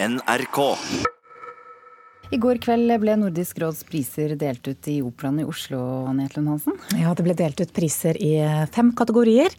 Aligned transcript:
NRK. 0.00 0.78
I 2.30 2.36
går 2.38 2.60
kveld 2.62 2.92
ble 3.02 3.16
Nordisk 3.18 3.58
råds 3.58 3.80
priser 3.88 4.36
delt 4.38 4.68
ut 4.68 4.86
i 4.86 5.00
Operaen 5.02 5.40
i 5.42 5.46
Oslo, 5.48 5.80
Netlund 6.14 6.52
Hansen. 6.52 6.76
Ja, 6.94 7.10
det 7.18 7.24
ble 7.26 7.34
delt 7.34 7.58
ut 7.58 7.72
priser 7.74 8.14
i 8.22 8.36
fem 8.70 8.92
kategorier. 8.94 9.50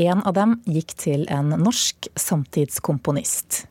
En 0.00 0.22
av 0.24 0.32
dem 0.38 0.54
gikk 0.64 0.94
til 0.96 1.26
en 1.28 1.52
norsk 1.60 2.08
samtidskomponist. 2.16 3.66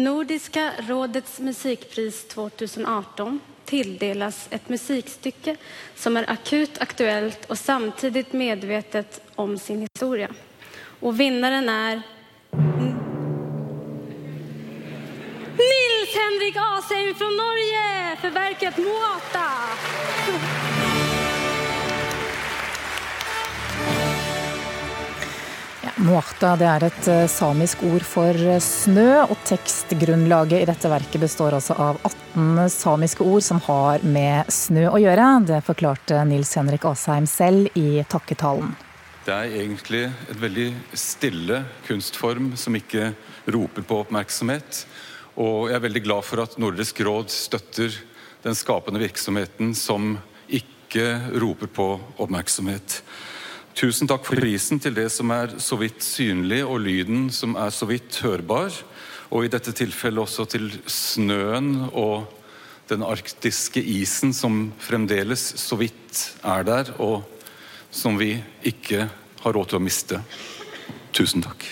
Nordiska 0.00 0.70
rådets 0.88 1.34
musikpris 1.44 2.22
2018 2.32 3.42
tildeles 3.68 4.38
et 4.56 4.70
musikkstykke 4.72 5.58
som 6.00 6.16
er 6.16 6.30
akutt 6.32 6.80
aktuelt 6.80 7.44
og 7.50 7.60
samtidig 7.60 8.30
medvetet 8.32 9.20
om 9.36 9.52
sin 9.60 9.84
historie. 9.84 10.30
Og 11.04 11.12
vinneren 11.20 11.68
er 11.68 12.00
Nils 16.10 16.22
Henrik 16.22 16.56
Asheim 16.56 17.14
fra 17.14 17.26
Norge 17.26 18.16
for 18.20 18.30
verket 18.30 18.76
Moata. 18.76 19.50
Ja, 25.82 25.90
Muarta 25.96 26.56
det 26.56 26.66
er 26.66 26.86
et 26.88 27.08
eh, 27.08 27.26
samisk 27.30 27.82
ord 27.86 28.02
for 28.02 28.34
eh, 28.34 28.58
snø, 28.58 29.22
og 29.22 29.36
tekstgrunnlaget 29.46 30.64
i 30.64 30.68
dette 30.68 30.90
verket 30.90 31.22
består 31.22 31.54
altså 31.58 31.76
av 31.78 32.00
18 32.02 32.70
samiske 32.74 33.22
ord 33.26 33.44
som 33.46 33.60
har 33.68 34.02
med 34.02 34.50
snø 34.50 34.88
å 34.90 34.98
gjøre. 34.98 35.28
Det 35.46 35.60
forklarte 35.66 36.24
Nils 36.26 36.56
Henrik 36.58 36.88
Asheim 36.90 37.28
selv 37.30 37.70
i 37.78 38.02
takketalen. 38.08 38.74
Det 39.26 39.36
er 39.36 39.54
egentlig 39.62 40.08
et 40.08 40.42
veldig 40.42 40.72
stille 40.96 41.62
kunstform 41.86 42.54
som 42.58 42.74
ikke 42.74 43.12
roper 43.52 43.86
på 43.86 44.02
oppmerksomhet. 44.02 44.84
Og 45.40 45.70
jeg 45.70 45.78
er 45.78 45.84
veldig 45.86 46.02
glad 46.04 46.26
for 46.26 46.42
at 46.42 46.58
Nordisk 46.60 46.98
råd 47.06 47.30
støtter 47.32 47.94
den 48.44 48.56
skapende 48.56 49.00
virksomheten 49.00 49.72
som 49.78 50.18
ikke 50.52 51.14
roper 51.40 51.70
på 51.72 51.86
oppmerksomhet. 52.20 52.98
Tusen 53.78 54.10
takk 54.10 54.26
for 54.26 54.36
prisen 54.36 54.82
til 54.82 54.96
det 54.98 55.06
som 55.14 55.30
er 55.32 55.54
så 55.62 55.78
vidt 55.80 56.04
synlig, 56.04 56.60
og 56.66 56.82
lyden 56.84 57.30
som 57.32 57.56
er 57.56 57.72
så 57.72 57.88
vidt 57.88 58.18
hørbar. 58.20 58.74
Og 59.30 59.46
i 59.46 59.52
dette 59.52 59.72
tilfellet 59.72 60.26
også 60.26 60.44
til 60.50 60.68
snøen 60.90 61.86
og 61.88 62.26
den 62.90 63.06
arktiske 63.06 63.80
isen 63.80 64.34
som 64.36 64.66
fremdeles 64.82 65.44
så 65.62 65.78
vidt 65.80 66.24
er 66.42 66.66
der, 66.66 66.90
og 66.98 67.22
som 67.90 68.18
vi 68.20 68.34
ikke 68.66 69.06
har 69.40 69.56
råd 69.56 69.70
til 69.70 69.80
å 69.80 69.86
miste. 69.86 70.20
Tusen 71.16 71.46
takk. 71.46 71.64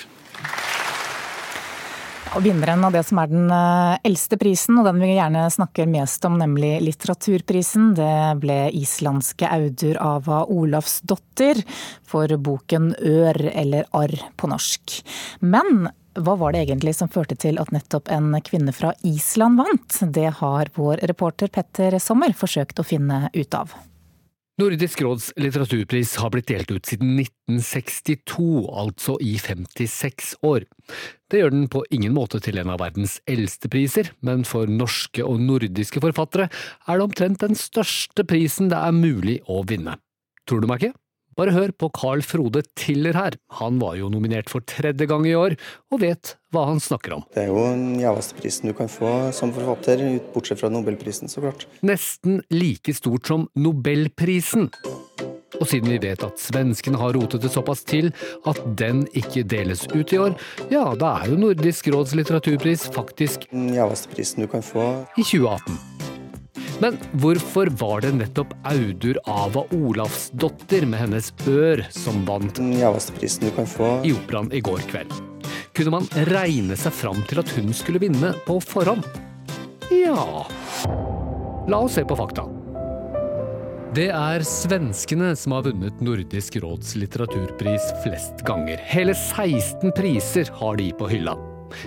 Og 2.38 2.44
vinneren 2.46 2.84
av 2.86 2.92
det 2.94 3.00
som 3.02 3.18
er 3.18 3.30
den 3.32 3.48
eh, 3.50 3.96
eldste 4.06 4.36
prisen, 4.38 4.76
og 4.78 4.84
den 4.86 5.00
vi 5.02 5.08
gjerne 5.16 5.40
snakker 5.50 5.88
mest 5.90 6.22
om, 6.28 6.36
nemlig 6.38 6.76
litteraturprisen, 6.86 7.88
det 7.98 8.38
ble 8.38 8.58
islandske 8.78 9.48
Audur 9.56 9.98
Ava 9.98 10.44
Olafsdottir 10.46 11.64
for 12.06 12.30
boken 12.38 12.92
Ør, 12.94 13.42
eller 13.50 13.90
Arr 13.90 14.14
på 14.38 14.52
norsk. 14.54 15.00
Men 15.42 15.88
hva 16.14 16.36
var 16.38 16.54
det 16.54 16.62
egentlig 16.68 16.94
som 17.00 17.10
førte 17.10 17.34
til 17.34 17.58
at 17.58 17.74
nettopp 17.74 18.06
en 18.14 18.30
kvinne 18.46 18.70
fra 18.70 18.94
Island 19.02 19.58
vant? 19.58 19.98
Det 20.14 20.30
har 20.38 20.70
vår 20.78 21.02
reporter 21.10 21.50
Petter 21.50 21.98
Sommer 21.98 22.38
forsøkt 22.38 22.78
å 22.78 22.86
finne 22.86 23.24
ut 23.34 23.58
av. 23.58 23.74
Nordisk 24.58 25.04
råds 25.06 25.28
litteraturpris 25.38 26.16
har 26.18 26.32
blitt 26.34 26.48
delt 26.50 26.72
ut 26.74 26.88
siden 26.90 27.12
1962, 27.22 28.46
altså 28.66 29.14
i 29.22 29.36
56 29.38 30.32
år. 30.42 30.64
Det 31.30 31.38
gjør 31.38 31.54
den 31.54 31.68
på 31.70 31.84
ingen 31.94 32.16
måte 32.16 32.40
til 32.42 32.58
en 32.58 32.72
av 32.74 32.80
verdens 32.82 33.20
eldste 33.30 33.70
priser, 33.70 34.10
men 34.18 34.42
for 34.42 34.66
norske 34.66 35.22
og 35.22 35.38
nordiske 35.38 36.02
forfattere 36.02 36.48
er 36.50 36.98
det 36.98 37.06
omtrent 37.06 37.44
den 37.44 37.54
største 37.54 38.26
prisen 38.26 38.72
det 38.72 38.80
er 38.82 38.98
mulig 38.98 39.38
å 39.46 39.60
vinne. 39.62 39.94
Tror 40.42 40.64
du 40.64 40.66
meg 40.66 40.82
ikke? 40.82 40.98
Bare 41.38 41.52
hør 41.54 41.70
på 41.70 41.86
Carl 41.94 42.22
Frode 42.26 42.64
Tiller 42.74 43.14
her, 43.14 43.36
han 43.60 43.76
var 43.78 43.94
jo 43.94 44.08
nominert 44.10 44.50
for 44.50 44.64
tredje 44.66 45.06
gang 45.06 45.22
i 45.28 45.36
år, 45.38 45.54
og 45.94 46.00
vet 46.02 46.32
hva 46.50 46.64
han 46.66 46.80
snakker 46.82 47.14
om. 47.14 47.22
Det 47.34 47.44
er 47.44 47.52
jo 47.52 47.62
den 47.62 48.00
gjeveste 48.00 48.38
prisen 48.40 48.70
du 48.70 48.74
kan 48.74 48.90
få 48.90 49.12
som 49.36 49.52
forfatter, 49.54 50.02
bortsett 50.34 50.58
fra 50.58 50.70
nobelprisen, 50.72 51.30
så 51.30 51.44
klart. 51.44 51.68
Nesten 51.86 52.40
like 52.50 52.94
stort 52.96 53.30
som 53.30 53.46
nobelprisen. 53.54 54.66
Og 55.58 55.66
siden 55.66 55.90
vi 55.90 56.00
vet 56.02 56.22
at 56.26 56.42
svenskene 56.42 56.98
har 57.00 57.14
rotet 57.14 57.42
det 57.42 57.50
såpass 57.54 57.84
til 57.86 58.10
at 58.46 58.58
den 58.78 59.04
ikke 59.18 59.46
deles 59.46 59.86
ut 59.94 60.12
i 60.14 60.20
år, 60.22 60.34
ja, 60.74 60.84
da 60.98 61.16
er 61.22 61.32
jo 61.32 61.38
Nordisk 61.38 61.90
råds 61.94 62.14
litteraturpris 62.18 62.88
faktisk 62.94 63.46
Den 63.50 63.70
gjeveste 63.74 64.10
prisen 64.14 64.42
du 64.42 64.50
kan 64.50 64.66
få. 64.66 64.90
i 65.14 65.22
2018. 65.22 65.97
Men 66.78 66.98
hvorfor 67.18 67.70
var 67.80 68.04
det 68.04 68.12
nettopp 68.14 68.52
Audur 68.70 69.18
Ava 69.26 69.64
Olavsdotter 69.74 70.86
med 70.86 71.02
hennes 71.02 71.32
Ør 71.50 71.82
som 71.90 72.22
vant 72.28 72.60
prisen 73.18 73.48
du 73.48 73.54
kan 73.56 73.66
få. 73.66 73.98
i 74.06 74.12
operaen 74.14 74.52
i 74.54 74.60
går 74.62 74.84
kveld? 74.90 75.10
Kunne 75.74 75.94
man 75.98 76.06
regne 76.30 76.78
seg 76.78 76.94
fram 76.94 77.18
til 77.26 77.42
at 77.42 77.50
hun 77.56 77.72
skulle 77.74 78.02
vinne 78.02 78.30
på 78.46 78.60
forhånd? 78.62 79.06
Ja 79.90 80.46
La 81.68 81.82
oss 81.82 81.98
se 81.98 82.04
på 82.06 82.16
fakta. 82.16 82.46
Det 83.96 84.10
er 84.14 84.44
svenskene 84.46 85.34
som 85.36 85.56
har 85.56 85.66
vunnet 85.66 86.00
Nordisk 86.04 86.60
råds 86.62 86.94
litteraturpris 87.00 87.90
flest 88.04 88.44
ganger. 88.46 88.80
Hele 88.86 89.16
16 89.16 89.92
priser 89.96 90.52
har 90.60 90.76
de 90.78 90.92
på 90.96 91.08
hylla. 91.10 91.34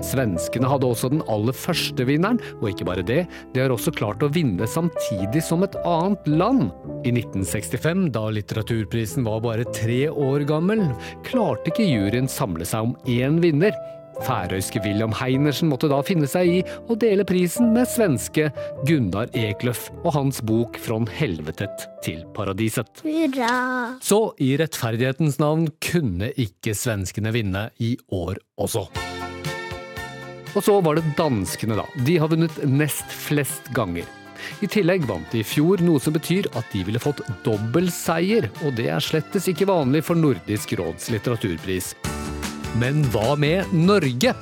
Svenskene 0.05 0.69
hadde 0.71 0.89
også 0.89 1.11
den 1.13 1.23
aller 1.31 1.55
første 1.55 2.05
vinneren, 2.07 2.41
og 2.59 2.71
ikke 2.71 2.87
bare 2.87 3.05
det, 3.05 3.23
de 3.53 3.63
har 3.63 3.73
også 3.73 3.93
klart 3.95 4.23
å 4.25 4.31
vinne 4.33 4.67
samtidig 4.69 5.43
som 5.45 5.65
et 5.65 5.77
annet 5.85 6.27
land. 6.29 6.69
I 7.05 7.13
1965, 7.15 8.09
da 8.15 8.27
litteraturprisen 8.33 9.25
var 9.27 9.41
bare 9.45 9.67
tre 9.75 10.03
år 10.09 10.45
gammel, 10.49 10.85
klarte 11.27 11.71
ikke 11.73 11.87
juryen 11.87 12.29
samle 12.31 12.67
seg 12.67 12.91
om 12.91 12.95
én 13.09 13.41
vinner. 13.43 13.75
Færøyske 14.21 14.81
William 14.85 15.13
Heinersen 15.15 15.69
måtte 15.71 15.89
da 15.91 16.01
finne 16.05 16.29
seg 16.29 16.49
i 16.49 16.59
å 16.61 16.97
dele 16.99 17.25
prisen 17.27 17.71
med 17.75 17.89
svenske 17.89 18.49
Gunnar 18.87 19.31
Ekløf 19.37 19.87
og 20.03 20.11
hans 20.17 20.41
bok 20.45 20.77
Från 20.81 21.07
helvetet 21.09 21.87
til 22.05 22.23
paradiset. 22.35 23.03
Så 24.03 24.21
i 24.41 24.53
rettferdighetens 24.61 25.39
navn 25.41 25.69
kunne 25.83 26.31
ikke 26.39 26.75
svenskene 26.77 27.33
vinne 27.35 27.69
i 27.81 27.95
år 28.13 28.41
også. 28.61 28.87
Og 30.55 30.65
så 30.65 30.75
var 30.83 30.97
det 30.97 31.13
danskene, 31.17 31.77
da. 31.79 31.85
De 32.07 32.17
har 32.19 32.31
vunnet 32.31 32.57
nest 32.67 33.13
flest 33.13 33.71
ganger. 33.75 34.07
I 34.61 34.67
tillegg 34.71 35.05
vant 35.09 35.29
de 35.31 35.41
i 35.41 35.47
fjor, 35.47 35.81
noe 35.85 36.01
som 36.01 36.15
betyr 36.15 36.49
at 36.57 36.67
de 36.73 36.83
ville 36.87 37.01
fått 37.01 37.21
dobbel 37.45 37.91
seier, 37.93 38.49
og 38.65 38.75
det 38.79 38.89
er 38.91 39.03
slettes 39.03 39.47
ikke 39.51 39.69
vanlig 39.69 40.03
for 40.07 40.17
Nordisk 40.17 40.73
råds 40.79 41.11
litteraturpris. 41.13 41.93
Men 42.81 43.03
hva 43.13 43.35
med 43.39 43.73
Norge? 43.75 44.33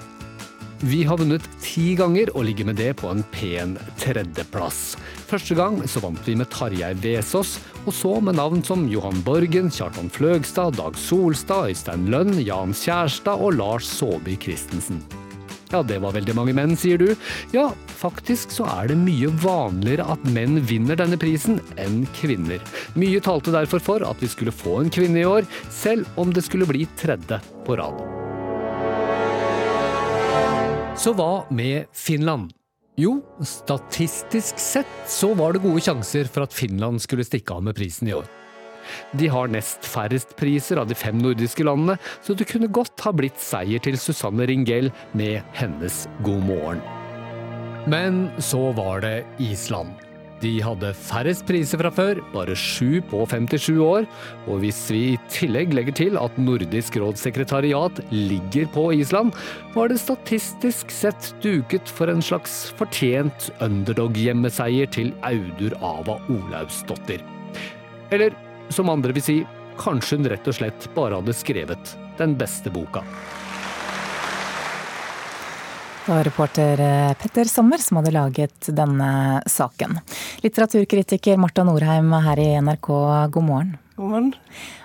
Vi 0.79 1.01
har 1.03 1.19
vunnet 1.19 1.43
ti 1.59 1.91
ganger 1.99 2.29
og 2.37 2.45
ligger 2.47 2.69
med 2.69 2.77
det 2.79 2.93
på 3.01 3.09
en 3.11 3.25
pen 3.33 3.73
tredjeplass. 3.99 4.95
Første 5.27 5.57
gang 5.59 5.81
så 5.91 5.99
vant 6.05 6.21
vi 6.23 6.37
med 6.39 6.47
Tarjei 6.53 6.93
Vesaas, 7.03 7.57
og 7.83 7.91
så 7.95 8.13
med 8.23 8.39
navn 8.39 8.63
som 8.63 8.87
Johan 8.87 9.19
Borgen, 9.27 9.67
Kjartan 9.67 10.07
Fløgstad, 10.15 10.77
Dag 10.79 10.95
Solstad, 10.95 11.73
Øystein 11.73 12.07
Lønn, 12.13 12.37
Jan 12.39 12.71
Kjærstad 12.71 13.43
og 13.43 13.59
Lars 13.59 13.91
Saabye 13.91 14.39
Christensen. 14.39 15.03
Ja, 15.69 15.83
det 15.85 15.99
var 16.01 16.15
veldig 16.15 16.33
mange 16.33 16.53
menn, 16.57 16.73
sier 16.79 16.97
du. 16.97 17.11
Ja, 17.53 17.67
faktisk 17.99 18.53
så 18.55 18.65
er 18.69 18.89
det 18.89 18.97
mye 18.97 19.29
vanligere 19.43 20.07
at 20.15 20.23
menn 20.33 20.57
vinner 20.65 20.97
denne 20.97 21.19
prisen 21.21 21.59
enn 21.77 22.07
kvinner. 22.17 22.63
Mye 22.97 23.21
talte 23.21 23.53
derfor 23.53 23.83
for 23.83 24.05
at 24.07 24.23
vi 24.23 24.31
skulle 24.31 24.55
få 24.55 24.79
en 24.81 24.93
kvinne 24.93 25.21
i 25.21 25.27
år, 25.29 25.45
selv 25.69 26.09
om 26.17 26.33
det 26.33 26.45
skulle 26.47 26.69
bli 26.69 26.87
tredje 26.97 27.37
på 27.67 27.77
rad. 27.77 28.01
Så 30.99 31.13
hva 31.15 31.45
med 31.53 31.85
Finland? 31.95 32.49
Jo, 32.99 33.21
statistisk 33.45 34.57
sett 34.59 34.97
så 35.07 35.31
var 35.37 35.53
det 35.55 35.63
gode 35.63 35.85
sjanser 35.85 36.27
for 36.27 36.43
at 36.43 36.55
Finland 36.55 36.99
skulle 36.99 37.23
stikke 37.23 37.55
av 37.55 37.63
med 37.69 37.77
prisen 37.77 38.09
i 38.09 38.17
år. 38.17 38.38
De 39.19 39.29
har 39.31 39.51
nest 39.51 39.85
færrest 39.87 40.35
priser 40.39 40.81
av 40.81 40.89
de 40.89 40.97
fem 40.97 41.17
nordiske 41.21 41.65
landene, 41.67 41.97
så 42.25 42.35
det 42.37 42.49
kunne 42.49 42.71
godt 42.71 43.05
ha 43.05 43.13
blitt 43.15 43.39
seier 43.41 43.81
til 43.83 43.97
Susanne 43.99 44.47
Ringell 44.49 44.91
med 45.17 45.41
hennes 45.57 46.05
God 46.25 46.45
morgen. 46.49 46.83
Men 47.89 48.27
så 48.43 48.69
var 48.77 49.01
det 49.05 49.25
Island. 49.41 49.95
De 50.39 50.51
hadde 50.63 50.93
færrest 50.95 51.43
priser 51.47 51.81
fra 51.81 51.89
før, 51.91 52.19
bare 52.31 52.55
sju 52.55 53.01
på 53.11 53.25
57 53.27 53.79
år, 53.83 54.07
og 54.47 54.61
hvis 54.63 54.79
vi 54.93 55.01
i 55.11 55.17
tillegg 55.31 55.73
legger 55.75 55.97
til 55.99 56.19
at 56.19 56.37
Nordisk 56.39 56.95
råds 57.01 57.25
sekretariat 57.27 57.99
ligger 58.13 58.69
på 58.75 58.85
Island, 58.95 59.33
var 59.75 59.91
det 59.91 59.99
statistisk 59.99 60.93
sett 60.95 61.33
duket 61.43 61.91
for 61.91 62.11
en 62.11 62.23
slags 62.23 62.69
fortjent 62.79 63.49
underdog-hjemmeseier 63.59 64.91
til 64.95 65.11
Audur 65.27 65.75
Ava 65.83 66.19
Olausdottir. 66.31 67.25
Eller 68.15 68.35
som 68.69 68.89
andre 68.89 69.15
vil 69.15 69.25
si, 69.25 69.37
kanskje 69.79 70.19
hun 70.19 70.29
rett 70.31 70.47
og 70.47 70.55
slett 70.55 70.89
bare 70.95 71.19
hadde 71.19 71.35
skrevet 71.35 71.95
den 72.19 72.37
beste 72.37 72.71
boka. 72.73 73.03
var 76.09 76.23
reporter 76.23 76.79
eh, 76.79 77.13
Petter 77.13 77.45
Sommer 77.45 77.77
som 77.77 77.99
hadde 77.99 78.11
laget 78.11 78.69
denne 78.73 79.41
saken. 79.45 79.99
Litteraturkritiker 80.41 81.37
Marta 81.37 81.63
Norheim 81.63 82.09
her 82.25 82.39
i 82.41 82.49
NRK, 82.61 82.89
god 83.29 83.45
morgen. 83.45 83.75
God 83.99 84.09
morgen. 84.09 84.35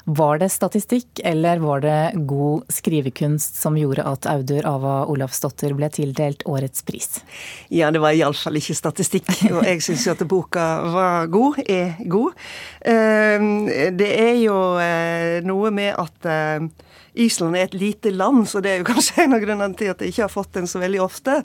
Var 0.05 0.39
det 0.39 0.49
statistikk, 0.49 1.21
eller 1.25 1.59
var 1.63 1.81
det 1.81 2.13
god 2.27 2.65
skrivekunst 2.69 3.61
som 3.63 3.77
gjorde 3.79 4.03
at 4.03 4.27
Audur 4.27 4.67
Ava 4.67 4.95
Olavsdotter 5.07 5.71
ble 5.79 5.87
tildelt 5.95 6.43
årets 6.51 6.83
pris? 6.83 7.21
Ja, 7.71 7.93
det 7.95 8.03
var 8.03 8.11
iallfall 8.11 8.59
ikke 8.59 8.75
statistikk, 8.75 9.31
og 9.53 9.63
jeg 9.63 9.85
syns 9.87 10.09
jo 10.09 10.17
at 10.17 10.25
boka 10.27 10.65
var 10.97 11.31
god, 11.31 11.63
er 11.63 11.95
god. 12.11 12.35
Ehm, 12.91 13.71
det 13.95 14.11
er 14.19 14.35
jo 14.43 14.59
eh, 14.83 15.39
noe 15.47 15.71
med 15.71 15.95
at 15.95 16.29
eh, 16.35 16.67
Island 17.15 17.57
er 17.57 17.69
et 17.69 17.75
lite 17.75 18.11
land, 18.11 18.49
så 18.49 18.61
det 18.61 18.73
er 18.73 18.81
jo 18.83 18.89
kanskje 18.93 19.25
en 19.25 19.37
av 19.37 19.43
grunnene 19.45 19.79
til 19.79 19.93
at 19.93 20.03
jeg 20.03 20.13
ikke 20.13 20.25
har 20.27 20.33
fått 20.33 20.53
den 20.59 20.69
så 20.71 20.83
veldig 20.83 21.03
ofte. 21.05 21.39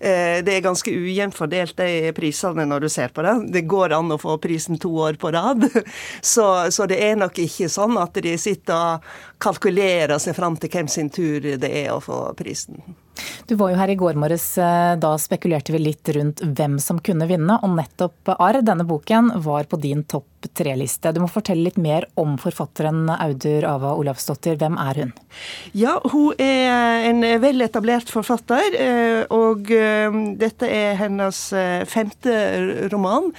Eh, 0.00 0.42
det 0.44 0.56
er 0.56 0.64
ganske 0.64 0.90
ujevnt 0.90 1.38
fordelt, 1.38 1.76
de 1.78 2.12
prisene, 2.16 2.66
når 2.68 2.86
du 2.86 2.88
ser 2.92 3.14
på 3.14 3.24
det. 3.26 3.36
Det 3.54 3.64
går 3.70 3.94
an 3.96 4.12
å 4.14 4.20
få 4.20 4.36
prisen 4.42 4.80
to 4.82 4.90
år 5.06 5.18
på 5.22 5.32
rad. 5.34 5.68
Så, 6.22 6.44
så 6.72 6.84
det 6.88 6.96
er 7.02 7.11
nok 7.18 7.38
ikke 7.44 7.68
sånn 7.72 7.98
at 8.00 8.18
de 8.24 8.34
sitter 8.40 8.74
og 8.76 9.12
kalkulerer 9.42 10.18
seg 10.22 10.36
fram 10.36 10.56
til 10.60 10.72
hvem 10.72 10.90
sin 10.90 11.10
tur 11.12 11.40
det 11.60 11.70
er 11.84 11.92
å 11.94 12.00
få 12.02 12.24
prisen. 12.38 12.80
Du 13.46 13.54
var 13.60 13.72
jo 13.72 13.78
her 13.80 13.92
i 13.92 13.98
går 13.98 14.16
morges. 14.18 14.46
Eh, 14.58 14.94
da 15.00 15.12
spekulerte 15.20 15.74
vi 15.74 15.82
litt 15.82 16.08
rundt 16.16 16.42
hvem 16.42 16.78
som 16.80 17.00
kunne 17.04 17.28
vinne. 17.28 17.58
Og 17.62 17.74
nettopp 17.76 18.32
Arr, 18.38 18.62
denne 18.64 18.86
boken, 18.88 19.34
var 19.44 19.68
på 19.68 19.80
din 19.82 20.04
topp 20.08 20.31
tre-liste. 20.48 21.12
Du 21.12 21.20
må 21.22 21.28
fortelle 21.30 21.66
litt 21.68 21.78
mer 21.80 22.06
om 22.20 22.36
forfatteren 22.40 23.06
Audur 23.14 23.66
Ava 23.68 23.94
Olavsdottir. 23.98 24.58
Hvem 24.60 24.78
er 24.80 25.02
hun? 25.02 25.12
Ja, 25.76 25.98
hun 26.12 26.38
er 26.42 27.06
en 27.08 27.22
vel 27.42 27.64
etablert 27.64 28.10
forfatter. 28.12 28.76
Eh, 28.78 29.22
og 29.32 29.70
eh, 29.72 30.18
dette 30.40 30.68
er 30.68 30.98
hennes 31.00 31.40
femte 31.88 32.34
roman. 32.92 33.30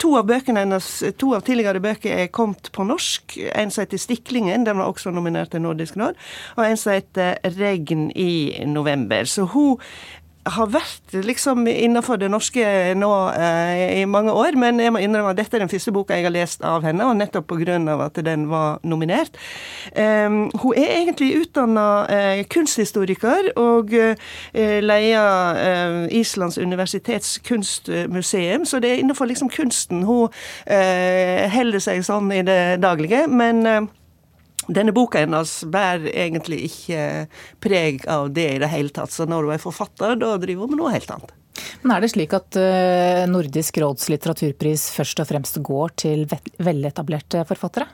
To 0.00 0.12
av 0.18 0.30
hennes, 0.30 0.88
to 1.18 1.32
av 1.36 1.44
tidligere 1.46 1.82
bøker 1.82 2.24
er 2.24 2.32
kommet 2.34 2.70
på 2.74 2.84
norsk. 2.86 3.36
En 3.54 3.70
som 3.70 3.82
heter 3.84 3.98
'Stiklingen', 3.98 4.64
den 4.64 4.78
var 4.78 4.90
også 4.90 5.10
nominert 5.10 5.50
til 5.50 5.62
Nordisk 5.62 5.96
råd. 5.96 6.14
Og 6.56 6.64
en 6.64 6.76
som 6.76 6.92
heter 6.92 7.38
'Regn 7.44 8.10
i 8.14 8.64
november. 8.66 9.24
Så 9.24 9.46
hun 9.46 9.78
har 10.48 10.70
vært 10.72 11.12
liksom 11.12 11.66
innenfor 11.68 12.16
det 12.20 12.30
norske 12.32 12.64
nå 12.96 13.10
eh, 13.36 14.00
i 14.00 14.04
mange 14.08 14.32
år, 14.32 14.56
men 14.56 14.80
jeg 14.80 14.92
må 14.92 15.02
innrømme 15.02 15.34
at 15.34 15.40
dette 15.40 15.58
er 15.58 15.64
den 15.64 15.72
første 15.72 15.92
boka 15.92 16.16
jeg 16.16 16.24
har 16.24 16.34
lest 16.34 16.64
av 16.64 16.84
henne, 16.86 17.04
og 17.04 17.18
nettopp 17.18 17.50
pga. 17.50 17.76
at 18.06 18.16
den 18.24 18.48
var 18.48 18.80
nominert. 18.82 19.36
Um, 19.96 20.50
hun 20.62 20.74
er 20.76 20.96
egentlig 20.96 21.36
utdanna 21.42 22.06
eh, 22.08 22.44
kunsthistoriker 22.48 23.52
og 23.56 23.92
eh, 23.94 24.80
leier 24.80 25.60
eh, 25.60 26.18
Islands 26.20 26.58
universitets 26.58 27.38
kunstmuseum, 27.44 28.64
så 28.64 28.80
det 28.80 28.90
er 28.90 29.04
innenfor 29.04 29.28
liksom 29.28 29.50
kunsten 29.50 30.04
hun 30.08 30.28
eh, 30.66 31.46
holder 31.52 31.84
seg 31.84 32.04
sånn 32.04 32.32
i 32.32 32.42
det 32.42 32.80
daglige. 32.82 33.26
men 33.28 33.66
eh, 33.66 33.82
denne 34.70 34.94
boka 34.94 35.22
hennes 35.22 35.52
bærer 35.70 36.08
egentlig 36.12 36.62
ikke 36.68 37.02
preg 37.62 38.06
av 38.10 38.30
det 38.36 38.48
i 38.54 38.62
det 38.62 38.70
hele 38.72 38.94
tatt. 38.94 39.12
Så 39.14 39.26
når 39.28 39.48
hun 39.48 39.56
er 39.56 39.62
forfatter, 39.62 40.16
da 40.20 40.36
driver 40.40 40.66
hun 40.66 40.74
med 40.74 40.82
noe 40.82 40.94
helt 40.94 41.10
annet. 41.14 41.34
Men 41.82 41.96
er 41.96 42.04
det 42.04 42.12
slik 42.12 42.34
at 42.36 42.56
eh, 42.60 43.24
Nordisk 43.30 43.78
råds 43.80 44.10
litteraturpris 44.12 44.90
først 44.94 45.22
og 45.22 45.28
fremst 45.30 45.60
går 45.64 45.94
til 46.02 46.26
veletablerte 46.60 47.44
forfattere? 47.48 47.88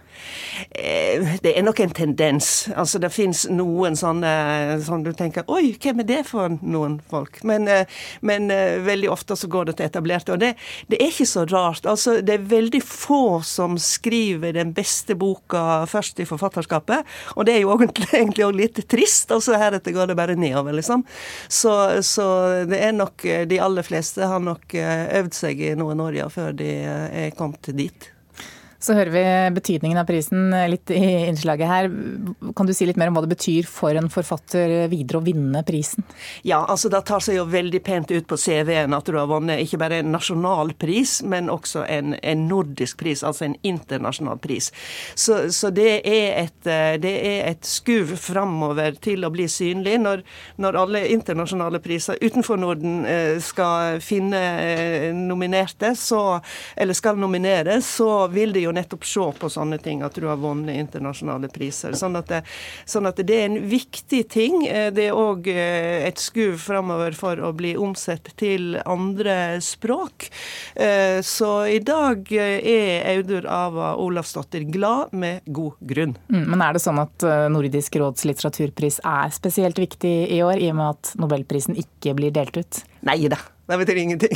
Eh, 0.71 1.37
det 1.43 1.53
er 1.55 1.65
nok 1.65 1.81
en 1.85 1.95
tendens. 1.95 2.69
Altså 2.75 2.99
Det 3.03 3.13
fins 3.15 3.45
noen 3.53 3.97
sånne 3.99 4.79
sånn 4.85 5.05
du 5.05 5.13
tenker 5.17 5.47
Oi, 5.53 5.77
hvem 5.83 6.03
er 6.03 6.09
det 6.09 6.23
for 6.29 6.57
noen 6.63 6.99
folk? 7.11 7.39
Men, 7.47 7.69
eh, 7.71 7.87
men 8.21 8.49
veldig 8.87 9.11
ofte 9.13 9.37
så 9.37 9.49
går 9.51 9.71
det 9.71 9.77
til 9.79 9.91
etablerte. 9.91 10.35
Og 10.35 10.43
det, 10.43 10.55
det, 10.91 11.01
er 11.01 11.13
ikke 11.13 11.29
så 11.29 11.47
rart. 11.47 11.87
Altså 11.87 12.21
Det 12.27 12.37
er 12.37 12.51
veldig 12.51 12.83
få 12.83 13.41
som 13.47 13.77
skriver 13.81 14.57
den 14.57 14.73
beste 14.77 15.15
boka 15.19 15.85
først 15.91 16.21
i 16.23 16.29
forfatterskapet. 16.29 17.07
Og 17.37 17.47
det 17.47 17.57
er 17.57 17.65
jo 17.65 17.77
egentlig 18.21 18.47
òg 18.49 18.59
litt 18.59 18.83
trist. 18.91 19.31
Altså 19.31 19.59
Heretter 19.61 19.95
går 19.95 20.11
det 20.11 20.19
bare 20.19 20.39
nedover, 20.39 20.75
liksom. 20.77 21.05
Så, 21.49 21.73
så 22.03 22.27
det 22.67 22.81
er 22.83 22.97
nok 22.97 23.23
de 23.23 23.56
aller 23.63 23.87
fleste 23.87 24.27
har 24.27 24.43
nok 24.43 24.75
eh, 24.75 25.07
øvd 25.21 25.35
seg 25.37 25.61
i 25.63 25.73
noen 25.79 26.01
år 26.03 26.19
før 26.33 26.55
de 26.57 26.71
eh, 26.83 27.27
er 27.27 27.35
kommet 27.37 27.73
dit. 27.77 28.11
Så 28.79 28.97
hører 28.97 29.13
vi 29.15 29.25
betydningen 29.57 29.99
av 30.01 30.09
prisen 30.09 30.51
litt 30.71 30.91
i 30.93 31.03
innslaget 31.31 31.71
her. 31.71 31.89
Kan 32.57 32.69
du 32.69 32.75
si 32.77 32.87
litt 32.89 32.99
mer 33.01 33.11
om 33.11 33.17
hva 33.17 33.25
det 33.25 33.33
betyr 33.35 33.69
for 33.71 33.97
en 33.97 34.11
forfatter 34.13 34.87
videre 34.93 35.21
å 35.21 35.25
vinne 35.27 35.63
prisen? 35.67 36.05
Ja, 36.47 36.63
altså 36.65 36.91
det 36.93 37.03
tar 37.09 37.23
seg 37.25 37.39
jo 37.39 37.47
veldig 37.51 37.81
pent 37.87 38.13
ut 38.13 38.29
på 38.29 38.39
CV-en 38.41 38.97
at 38.97 39.09
du 39.09 39.17
har 39.19 39.31
vunnet 39.31 39.63
ikke 39.65 39.81
bare 39.81 40.01
en 40.03 40.13
nasjonal 40.15 40.75
pris, 40.79 41.19
men 41.25 41.51
også 41.53 41.87
en, 41.89 42.17
en 42.21 42.45
nordisk 42.51 43.01
pris, 43.01 43.25
altså 43.27 43.49
en 43.49 43.57
internasjonal 43.67 44.41
pris. 44.43 44.71
Så, 45.15 45.47
så 45.55 45.71
det, 45.75 46.01
er 46.07 46.45
et, 46.45 46.71
det 47.03 47.15
er 47.17 47.51
et 47.53 47.67
skuv 47.67 48.15
framover 48.21 48.99
til 49.03 49.25
å 49.27 49.33
bli 49.33 49.49
synlig. 49.51 49.97
Når, 50.03 50.23
når 50.63 50.81
alle 50.83 51.05
internasjonale 51.15 51.81
priser 51.85 52.21
utenfor 52.21 52.61
Norden 52.61 53.05
eh, 53.09 53.37
skal 53.43 54.01
finne 54.05 54.43
eh, 54.63 55.09
nominerte, 55.17 55.95
så, 55.99 56.41
eller 56.77 56.97
skal 56.97 57.19
nominere, 57.21 57.81
så 57.85 58.27
vil 58.33 58.55
det 58.55 58.66
jo 58.66 58.66
nettopp 58.75 59.05
se 59.07 59.27
på 59.39 59.51
sånne 59.53 59.79
ting, 59.83 60.03
at 60.03 60.17
du 60.17 60.27
har 60.29 60.39
vunnet 60.41 60.79
internasjonale 60.81 61.51
priser. 61.53 61.95
Sånn 61.99 62.17
at, 62.19 62.31
det, 62.31 62.43
sånn 62.89 63.09
at 63.09 63.21
det 63.21 63.37
er 63.37 63.49
en 63.51 63.59
viktig 63.71 64.23
ting. 64.33 64.67
Eh, 64.67 64.89
det 64.95 65.09
er 65.11 65.19
òg 65.19 65.49
eh, 65.53 66.07
et 66.09 66.21
skuv 66.23 66.59
framover 66.63 67.17
for 67.19 67.41
å 67.41 67.53
bli 67.57 67.75
omsett 67.79 68.33
til 68.41 68.79
andre 68.85 69.59
språk. 69.65 70.29
Eh, 70.75 71.21
så 71.27 71.53
i 71.71 71.81
dag 71.85 72.27
er 72.33 73.07
Audur 73.17 73.49
Ava 73.51 73.95
Olavsdottir 74.03 74.67
glad 74.73 75.15
med 75.17 75.47
god 75.47 75.81
grunn. 75.81 76.17
Mm, 76.33 76.45
men 76.53 76.65
er 76.65 76.77
det 76.77 76.85
sånn 76.85 77.01
at 77.03 77.27
Nordisk 77.53 77.97
råds 78.01 78.27
litteraturpris 78.29 79.01
er 79.07 79.35
spesielt 79.35 79.79
viktig 79.81 80.15
i 80.33 80.43
år, 80.45 80.61
i 80.61 80.71
og 80.73 80.81
med 80.81 80.95
at 80.95 81.13
nobelprisen 81.21 81.79
ikke 81.79 82.17
blir 82.19 82.35
delt 82.35 82.57
ut? 82.59 82.83
Nei 83.07 83.21
da. 83.31 83.39
Det 83.67 83.79
betyr 83.79 83.97
ingenting. 83.97 84.31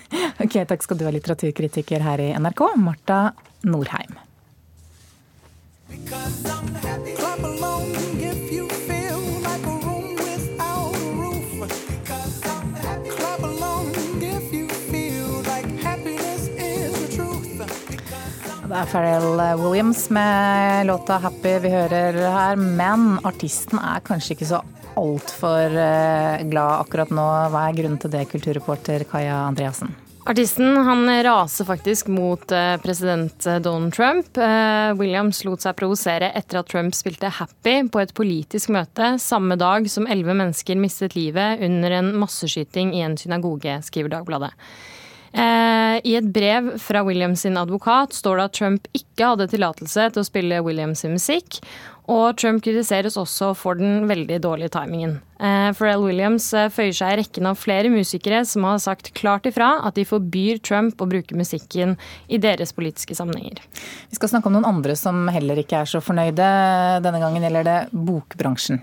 ok, 0.44 0.54
Takk 0.68 0.82
skal 0.82 0.98
du 0.98 1.04
ha, 1.04 1.12
litteraturkritiker 1.12 2.00
her 2.04 2.22
i 2.24 2.30
NRK, 2.40 2.62
Marta 2.80 3.20
Norheim. 3.62 4.18
Det 18.70 18.78
er 18.78 18.86
Pharrell 18.86 19.40
Williams 19.58 20.04
med 20.10 20.86
låta 20.86 21.18
'Happy' 21.18 21.58
vi 21.58 21.70
hører 21.70 22.20
her, 22.30 22.56
men 22.56 23.18
artisten 23.24 23.78
er 23.82 24.00
kanskje 24.00 24.36
ikke 24.36 24.46
så 24.46 24.60
altfor 25.00 25.74
eh, 25.74 26.44
glad 26.50 26.84
akkurat 26.84 27.10
nå. 27.10 27.26
Hva 27.50 27.66
er 27.66 27.76
grunnen 27.80 27.98
til 27.98 28.14
det, 28.14 28.28
kulturreporter 28.30 29.04
Kaja 29.10 29.42
Andreassen? 29.48 29.90
Artisten 30.24 30.76
han 30.76 31.22
raser 31.22 31.64
faktisk 31.64 32.06
mot 32.06 32.52
eh, 32.52 32.76
president 32.76 33.46
eh, 33.46 33.56
Donald 33.56 33.94
Trump. 33.94 34.36
Eh, 34.36 34.92
Williams 34.98 35.44
lot 35.44 35.64
seg 35.64 35.78
provosere 35.78 36.28
etter 36.36 36.60
at 36.60 36.68
Trump 36.68 36.94
spilte 36.94 37.30
Happy 37.32 37.78
på 37.88 38.02
et 38.02 38.12
politisk 38.14 38.72
møte 38.74 39.14
samme 39.22 39.56
dag 39.60 39.88
som 39.90 40.08
elleve 40.10 40.36
mennesker 40.36 40.76
mistet 40.80 41.16
livet 41.16 41.64
under 41.64 41.96
en 41.96 42.12
masseskyting 42.20 42.92
i 42.98 43.04
en 43.06 43.16
synagoge, 43.16 43.80
skriver 43.86 44.12
Dagbladet. 44.12 44.52
I 45.30 46.14
et 46.18 46.26
brev 46.34 46.72
fra 46.82 47.04
Williams 47.06 47.44
sin 47.44 47.54
advokat 47.54 48.16
står 48.16 48.40
det 48.40 48.46
at 48.48 48.56
Trump 48.58 48.88
ikke 48.98 49.28
hadde 49.28 49.46
tillatelse 49.52 50.08
til 50.10 50.24
å 50.24 50.26
spille 50.26 50.58
Williams 50.66 51.04
musikk, 51.06 51.60
og 52.10 52.36
Trump 52.40 52.62
kritiseres 52.64 53.16
også 53.20 53.52
for 53.58 53.78
den 53.78 54.08
veldig 54.10 54.40
dårlige 54.42 54.72
timingen. 54.74 55.18
Eh, 55.38 55.70
Pharrell 55.76 56.02
Williams 56.02 56.48
eh, 56.56 56.68
føyer 56.72 56.94
seg 56.96 57.14
i 57.14 57.18
rekken 57.22 57.48
av 57.48 57.60
flere 57.60 57.92
musikere 57.92 58.42
som 58.48 58.66
har 58.66 58.80
sagt 58.82 59.12
klart 59.16 59.46
ifra 59.48 59.72
at 59.86 59.96
de 59.96 60.04
forbyr 60.08 60.58
Trump 60.66 61.00
å 61.00 61.08
bruke 61.10 61.38
musikken 61.38 61.94
i 62.28 62.40
deres 62.42 62.74
politiske 62.76 63.14
sammenhenger. 63.16 63.62
Vi 64.10 64.18
skal 64.18 64.34
snakke 64.34 64.50
om 64.50 64.58
noen 64.58 64.68
andre 64.68 64.98
som 64.98 65.28
heller 65.30 65.62
ikke 65.62 65.84
er 65.84 65.90
så 65.90 66.02
fornøyde. 66.04 66.48
Denne 67.06 67.22
gangen 67.22 67.46
gjelder 67.46 67.68
det 67.70 67.78
bokbransjen. 67.94 68.82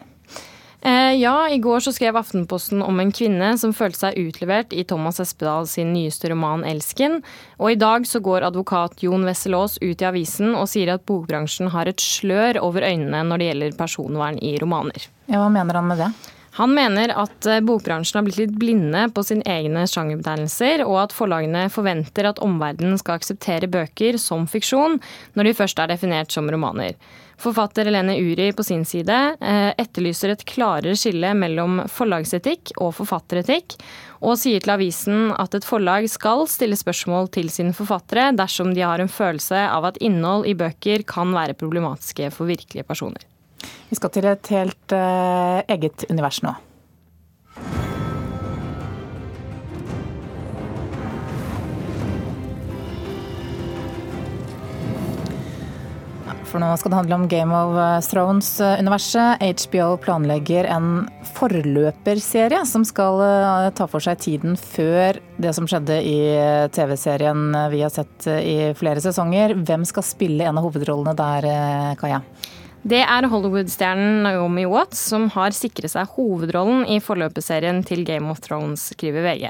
Eh, 1.07 1.15
ja, 1.15 1.49
i 1.49 1.57
går 1.57 1.79
så 1.79 1.93
skrev 1.93 2.17
Aftenposten 2.17 2.81
om 2.83 2.99
en 2.99 3.11
kvinne 3.15 3.53
som 3.59 3.73
følte 3.75 4.01
seg 4.01 4.17
utlevert 4.19 4.73
i 4.75 4.83
Thomas 4.87 5.21
Espedal 5.23 5.67
sin 5.69 5.93
nyeste 5.95 6.31
roman 6.33 6.65
'Elsken'. 6.67 7.21
Og 7.59 7.71
i 7.71 7.79
dag 7.79 8.07
så 8.07 8.19
går 8.19 8.47
advokat 8.47 9.03
Jon 9.03 9.23
Wesselås 9.23 9.77
ut 9.81 10.01
i 10.01 10.07
avisen 10.09 10.55
og 10.55 10.67
sier 10.67 10.91
at 10.93 11.05
bokbransjen 11.05 11.71
har 11.71 11.87
et 11.87 12.03
slør 12.03 12.59
over 12.61 12.81
øynene 12.81 13.23
når 13.23 13.37
det 13.37 13.47
gjelder 13.47 13.77
personvern 13.77 14.41
i 14.43 14.57
romaner. 14.59 15.07
Ja, 15.27 15.39
Hva 15.39 15.51
mener 15.51 15.79
han 15.79 15.87
med 15.87 15.97
det? 15.97 16.11
Han 16.57 16.73
mener 16.73 17.11
at 17.13 17.45
eh, 17.45 17.61
bokbransjen 17.61 18.17
har 18.17 18.25
blitt 18.25 18.39
litt 18.41 18.55
blinde 18.57 19.03
på 19.13 19.21
sine 19.25 19.45
egne 19.45 19.83
sjangerbetegnelser, 19.89 20.81
og 20.87 21.03
at 21.03 21.13
forlagene 21.13 21.67
forventer 21.73 22.25
at 22.31 22.41
omverdenen 22.41 22.97
skal 22.97 23.19
akseptere 23.19 23.69
bøker 23.69 24.17
som 24.21 24.47
fiksjon 24.49 24.97
når 25.37 25.49
de 25.49 25.55
først 25.59 25.83
er 25.83 25.93
definert 25.93 26.33
som 26.33 26.49
romaner. 26.49 26.97
Forfatter 27.37 27.85
Helene 27.85 28.15
Uri 28.17 28.49
på 28.57 28.65
sin 28.65 28.81
side 28.89 29.13
eh, 29.37 29.69
etterlyser 29.77 30.33
et 30.33 30.45
klarere 30.49 30.97
skille 30.97 31.35
mellom 31.37 31.83
forlagsetikk 31.93 32.73
og 32.81 32.95
forfatteretikk, 32.97 33.77
og 34.25 34.39
sier 34.41 34.65
til 34.65 34.73
avisen 34.73 35.29
at 35.37 35.53
et 35.53 35.67
forlag 35.67 36.09
skal 36.09 36.47
stille 36.49 36.79
spørsmål 36.79 37.29
til 37.37 37.53
sine 37.53 37.77
forfattere 37.77 38.31
dersom 38.33 38.73
de 38.73 38.81
har 38.81 39.03
en 39.03 39.13
følelse 39.19 39.67
av 39.69 39.91
at 39.91 40.01
innhold 40.01 40.49
i 40.49 40.57
bøker 40.57 41.05
kan 41.05 41.37
være 41.37 41.59
problematiske 41.61 42.33
for 42.33 42.49
virkelige 42.49 42.89
personer. 42.89 43.21
Vi 43.89 43.99
skal 43.99 44.13
til 44.13 44.27
et 44.29 44.53
helt 44.53 44.95
uh, 44.95 45.63
eget 45.67 46.07
univers 46.11 46.41
nå. 46.45 46.55
For 56.47 56.63
nå 56.63 56.69
skal 56.79 56.93
det 56.93 56.97
handle 57.01 57.15
om 57.17 57.25
Game 57.29 57.53
of 57.53 57.75
Thrones-universet. 58.07 59.43
HBO 59.43 59.97
planlegger 59.99 60.67
en 60.71 60.87
forløperserie 61.35 62.61
som 62.65 62.85
skal 62.87 63.19
eh, 63.21 63.67
ta 63.77 63.87
for 63.91 64.03
seg 64.03 64.21
tiden 64.23 64.55
før 64.57 65.19
det 65.37 65.51
som 65.57 65.67
skjedde 65.69 65.99
i 66.01 66.17
TV-serien 66.73 67.51
vi 67.73 67.83
har 67.83 67.91
sett 67.93 68.29
i 68.31 68.71
flere 68.79 69.03
sesonger. 69.03 69.57
Hvem 69.67 69.83
skal 69.85 70.07
spille 70.07 70.47
en 70.47 70.57
av 70.57 70.69
hovedrollene 70.69 71.17
der, 71.19 71.49
eh, 71.51 71.91
Kaja? 71.99 72.23
Det 72.87 73.01
er 73.03 73.25
Hollywood-stjernen 73.27 74.21
Naomi 74.23 74.63
Watts 74.69 75.01
som 75.09 75.25
har 75.33 75.51
sikret 75.51 75.91
seg 75.91 76.07
hovedrollen 76.15 76.85
i 76.87 77.01
forløperserien 77.03 77.81
til 77.83 78.05
Game 78.07 78.29
of 78.31 78.39
Thrones, 78.45 78.85
skriver 78.93 79.25
VG. 79.25 79.49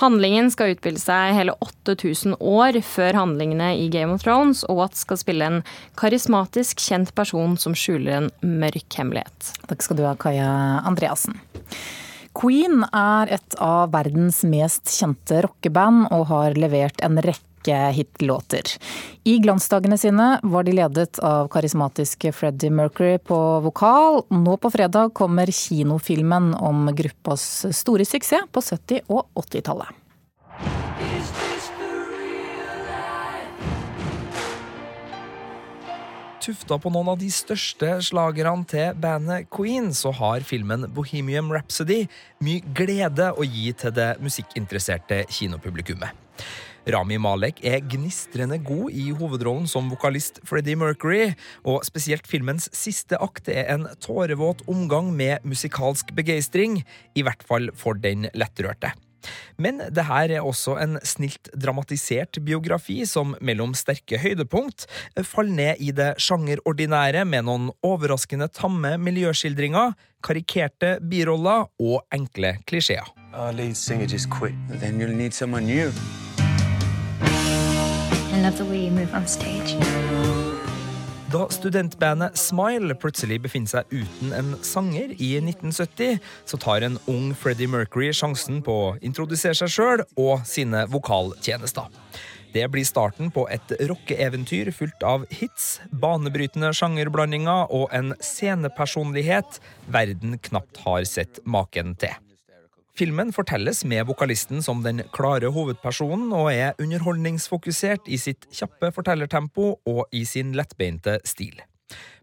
Handlingen 0.00 0.48
skal 0.48 0.72
utbilde 0.72 1.02
seg 1.02 1.34
hele 1.36 1.52
8000 1.60 2.38
år 2.40 2.78
før 2.86 3.18
handlingene 3.18 3.74
i 3.82 3.90
Game 3.92 4.16
of 4.16 4.24
Thrones, 4.24 4.62
og 4.64 4.80
Watts 4.80 5.04
skal 5.04 5.20
spille 5.20 5.50
en 5.50 5.60
karismatisk, 6.00 6.80
kjent 6.80 7.12
person 7.18 7.58
som 7.60 7.76
skjuler 7.76 8.16
en 8.16 8.30
mørk 8.40 8.96
hemmelighet. 8.96 9.52
Takk 9.68 9.84
skal 9.84 10.00
du 10.00 10.06
ha, 10.08 10.14
Kaja 10.16 10.48
Andreassen. 10.88 11.36
Queen 12.40 12.86
er 12.94 13.34
et 13.36 13.60
av 13.60 13.90
verdens 13.92 14.40
mest 14.48 14.88
kjente 14.94 15.42
rockeband 15.44 16.08
og 16.14 16.30
har 16.32 16.56
levert 16.56 17.04
en 17.04 17.20
rekke 17.20 17.49
hitlåter. 17.68 18.62
I 19.24 19.38
glansdagene 19.38 19.98
sine 19.98 20.40
var 20.42 20.64
de 20.64 20.72
ledet 20.72 21.18
av 21.18 21.48
karismatiske 21.52 22.32
Freddie 22.32 22.70
Mercury 22.70 23.18
på 23.18 23.60
vokal. 23.60 24.22
Nå 24.30 24.56
på 24.56 24.70
fredag 24.70 25.14
kommer 25.14 25.52
kinofilmen 25.52 26.54
om 26.54 26.88
gruppas 26.96 27.66
store 27.76 28.04
suksess 28.04 28.48
på 28.52 28.60
70- 28.60 29.04
og 29.08 29.26
80-tallet. 29.34 30.00
Tufta 36.40 36.78
på 36.80 36.88
noen 36.88 37.10
av 37.12 37.18
de 37.20 37.28
største 37.28 37.98
slagerne 38.00 38.64
til 38.68 38.96
bandet 38.96 39.50
Queen, 39.52 39.90
så 39.92 40.08
har 40.16 40.40
filmen 40.46 40.86
Bohemian 40.96 41.50
Rhapsody 41.52 42.06
mye 42.40 42.64
glede 42.76 43.28
å 43.36 43.44
gi 43.44 43.68
til 43.76 43.92
det 43.92 44.14
musikkinteresserte 44.24 45.26
kinopublikummet. 45.28 46.16
Rami 46.88 47.18
Malek 47.20 47.60
er 47.66 47.82
gnistrende 47.84 48.56
god 48.64 48.94
i 48.96 49.10
hovedrollen 49.12 49.68
som 49.68 49.90
vokalist 49.92 50.40
Freddie 50.48 50.78
Mercury, 50.78 51.34
og 51.64 51.84
spesielt 51.88 52.28
filmens 52.30 52.70
siste 52.76 53.18
akt 53.20 53.50
er 53.52 53.68
en 53.74 53.86
tårevåt 54.00 54.64
omgang 54.70 55.12
med 55.16 55.44
musikalsk 55.44 56.14
begeistring, 56.16 56.80
i 57.14 57.26
hvert 57.26 57.44
fall 57.46 57.70
for 57.76 58.00
den 58.00 58.30
lettrørte. 58.32 58.94
Men 59.60 59.82
det 59.92 60.06
her 60.08 60.32
er 60.32 60.46
også 60.46 60.78
en 60.80 60.96
snilt 61.04 61.50
dramatisert 61.52 62.38
biografi 62.44 63.02
som 63.08 63.34
mellom 63.44 63.74
sterke 63.76 64.20
høydepunkt 64.22 64.86
faller 65.28 65.56
ned 65.58 65.82
i 65.84 65.90
det 65.96 66.14
sjangerordinære 66.22 67.26
med 67.28 67.44
noen 67.48 67.68
overraskende 67.86 68.48
tamme 68.56 68.96
miljøskildringer, 69.02 69.92
karikerte 70.24 70.96
biroller 71.04 71.68
og 71.80 72.00
enkle 72.16 72.56
klisjeer. 72.64 73.12
Our 73.36 73.74
singer 73.74 74.08
just 74.08 74.30
quit. 74.30 74.56
Then 74.80 74.98
you'll 75.00 75.14
need 75.14 75.32
someone 75.32 75.66
new. 75.66 75.92
Da 81.30 81.44
studentbandet 81.52 82.38
Smile 82.40 82.94
plutselig 82.98 83.36
befinner 83.44 83.70
seg 83.70 83.92
uten 83.92 84.32
en 84.34 84.54
sanger 84.66 85.12
i 85.12 85.28
1970, 85.38 86.16
så 86.48 86.58
tar 86.58 86.86
en 86.86 86.96
ung 87.10 87.34
Freddie 87.36 87.68
Mercury 87.70 88.08
sjansen 88.16 88.62
på 88.66 88.76
å 88.86 88.94
introdusere 89.04 89.54
seg 89.60 89.70
sjøl 89.74 90.04
og 90.16 90.46
sine 90.48 90.86
vokaltjenester. 90.90 91.92
Det 92.54 92.64
blir 92.72 92.88
starten 92.88 93.30
på 93.30 93.44
et 93.52 93.76
rockeeventyr 93.92 94.72
fullt 94.74 95.04
av 95.06 95.28
hits, 95.30 95.76
banebrytende 95.92 96.72
sjangerblandinger 96.74 97.70
og 97.70 97.92
en 97.94 98.16
scenepersonlighet 98.18 99.60
verden 99.92 100.40
knapt 100.48 100.82
har 100.86 101.06
sett 101.06 101.44
maken 101.44 101.94
til. 102.00 102.16
Filmen 102.98 103.32
fortelles 103.32 103.84
med 103.88 104.06
vokalisten 104.08 104.62
som 104.64 104.82
den 104.84 105.04
klare 105.14 105.52
hovedpersonen, 105.54 106.32
og 106.36 106.50
er 106.52 106.76
underholdningsfokusert 106.82 108.10
i 108.10 108.18
sitt 108.20 108.48
kjappe 108.52 108.90
fortellertempo 108.94 109.76
og 109.88 110.06
i 110.12 110.26
sin 110.28 110.52
lettbeinte 110.58 111.20
stil. 111.28 111.60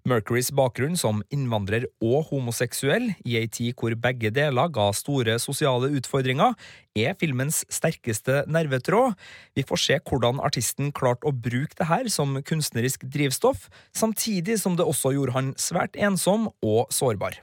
Mercurys 0.07 0.53
bakgrunn 0.55 0.95
som 0.99 1.19
innvandrer 1.33 1.87
og 2.03 2.29
homoseksuell, 2.29 3.09
i 3.27 3.35
ei 3.39 3.47
tid 3.51 3.75
hvor 3.79 3.95
begge 3.99 4.31
deler 4.31 4.71
ga 4.71 4.85
store 4.95 5.35
sosiale 5.43 5.89
utfordringer, 5.97 6.55
er 6.95 7.17
filmens 7.19 7.63
sterkeste 7.73 8.45
nervetråd. 8.47 9.17
Vi 9.57 9.65
får 9.67 9.83
se 9.83 9.99
hvordan 9.99 10.39
artisten 10.43 10.93
klarte 10.95 11.27
å 11.27 11.35
bruke 11.35 11.75
det 11.75 11.89
her 11.91 12.07
som 12.13 12.39
kunstnerisk 12.47 13.03
drivstoff, 13.11 13.67
samtidig 13.95 14.59
som 14.61 14.79
det 14.79 14.87
også 14.87 15.15
gjorde 15.17 15.35
han 15.35 15.53
svært 15.59 15.99
ensom 15.99 16.51
og 16.63 16.87
sårbar. 16.93 17.41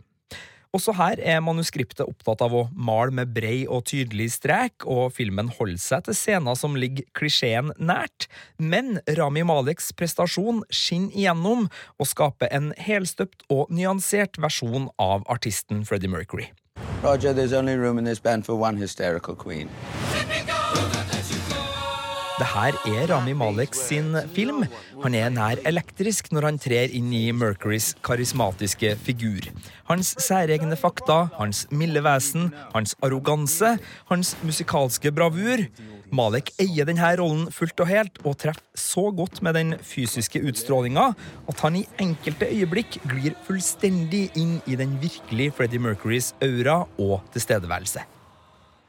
Også 0.74 0.94
her 0.98 1.20
er 1.22 1.42
manuskriptet 1.44 2.02
opptatt 2.02 2.42
av 2.42 2.54
å 2.56 2.64
male 2.74 3.14
med 3.14 3.30
brei 3.36 3.62
og 3.70 3.84
tydelig 3.90 4.32
strek, 4.34 4.82
og 4.82 5.12
filmen 5.14 5.52
holder 5.54 5.78
seg 5.78 6.08
til 6.08 6.18
scener 6.18 6.58
som 6.58 6.74
ligger 6.74 7.06
klisjeen 7.14 7.70
nært, 7.78 8.26
men 8.58 8.98
Rami 9.18 9.44
Maleks 9.46 9.92
prestasjon 9.94 10.64
skinner 10.74 11.14
igjennom 11.14 11.68
og 11.70 12.10
skaper 12.10 12.50
en 12.50 12.72
helstøpt 12.80 13.46
og 13.54 13.70
nyansert 13.70 14.40
versjon 14.42 14.90
av 14.98 15.22
artisten 15.30 15.86
Freddie 15.86 16.10
Mercury. 16.10 16.50
Roger, 17.04 17.32
there's 17.32 17.52
only 17.52 17.76
room 17.76 17.98
in 17.98 18.04
this 18.04 18.18
band 18.18 18.44
for 18.44 18.56
one 18.56 18.76
hysterical 18.76 19.36
queen. 19.36 19.68
Det 22.34 22.46
her 22.50 22.74
er 22.90 23.10
Rami 23.12 23.30
Malek 23.38 23.76
sin 23.78 24.16
film. 24.34 24.64
Han 25.04 25.14
er 25.14 25.28
nær 25.30 25.60
elektrisk 25.70 26.32
når 26.34 26.48
han 26.48 26.56
trer 26.58 26.90
inn 26.90 27.12
i 27.14 27.28
Mercurys 27.30 27.92
karismatiske 28.02 28.96
figur. 29.06 29.46
Hans 29.86 30.16
særegne 30.18 30.74
fakta, 30.74 31.28
hans 31.36 31.62
milde 31.70 32.02
vesen, 32.02 32.48
hans 32.72 32.96
arroganse, 33.06 33.76
hans 34.10 34.32
musikalske 34.42 35.12
bravur. 35.14 35.62
Malek 36.10 36.50
eier 36.58 36.88
denne 36.90 37.12
rollen 37.20 37.46
fullt 37.54 37.84
og 37.84 37.90
helt, 37.92 38.18
og 38.26 38.34
treffer 38.42 38.82
så 38.82 39.06
godt 39.14 39.38
med 39.46 39.54
den 39.54 39.76
fysiske 39.86 40.42
utstrålinga 40.42 41.12
at 41.50 41.62
han 41.62 41.78
i 41.78 41.84
enkelte 42.02 42.50
øyeblikk 42.50 42.98
glir 43.14 43.38
fullstendig 43.46 44.26
inn 44.34 44.58
i 44.66 44.74
den 44.80 44.98
virkelige 45.02 45.54
Freddie 45.54 45.86
Mercurys 45.86 46.32
aura 46.42 46.82
og 46.98 47.20
tilstedeværelse. 47.30 48.02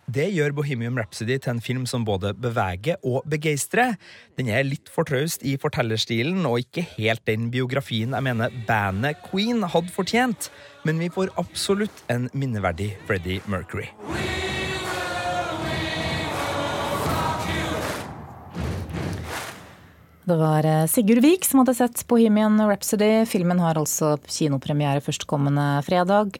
Det 0.06 0.28
gjør 0.30 0.54
Bohemian 0.54 1.00
Rhapsody 1.00 1.40
til 1.42 1.56
en 1.56 1.62
film 1.64 1.86
som 1.90 2.04
både 2.06 2.36
beveger 2.38 3.02
og 3.02 3.26
begeistrer. 3.30 3.96
Den 4.38 4.52
er 4.54 4.68
litt 4.68 4.92
for 4.94 5.08
traust 5.10 5.42
i 5.42 5.56
fortellerstilen 5.58 6.46
og 6.46 6.62
ikke 6.62 6.86
helt 7.00 7.26
den 7.26 7.50
biografien 7.54 8.14
jeg 8.14 8.28
mener 8.28 8.54
bandet 8.68 9.18
Queen 9.26 9.66
hadde 9.66 9.94
fortjent, 9.96 10.52
men 10.86 11.02
vi 11.02 11.10
får 11.10 11.34
absolutt 11.42 12.06
en 12.14 12.30
minneverdig 12.38 12.94
Freddie 13.10 13.42
Mercury. 13.50 13.90
Det 20.26 20.34
var 20.40 20.66
eh, 20.66 20.88
Sigurd 20.90 21.22
Vik 21.22 21.46
som 21.46 21.62
hadde 21.62 21.76
sett 21.78 22.02
Bohemian 22.10 22.58
Rhapsody. 22.58 23.28
Filmen 23.30 23.60
har 23.62 23.78
altså 23.78 24.16
kinopremiere 24.26 25.04
førstkommende 25.06 25.66
fredag. 25.86 26.40